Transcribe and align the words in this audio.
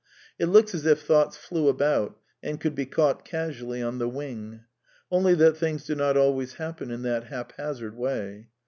It 0.39 0.47
looks 0.47 0.73
as 0.73 0.87
if 0.87 0.99
thoughts 1.03 1.37
flew 1.37 1.67
about, 1.67 2.17
and 2.41 2.59
could 2.59 2.73
be 2.73 2.87
caught 2.87 3.23
casually 3.23 3.83
on 3.83 3.99
the 3.99 4.09
wing; 4.09 4.61
only 5.11 5.35
that 5.35 5.57
things 5.57 5.85
do 5.85 5.93
not 5.93 6.17
always 6.17 6.53
happen 6.55 6.89
in 6.89 7.03
that 7.03 7.25
haphazard 7.25 7.95
way. 7.95 8.47